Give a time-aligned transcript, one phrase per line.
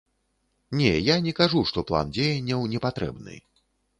[0.79, 3.35] Не, я не кажу, што план дзеянняў не патрэбны.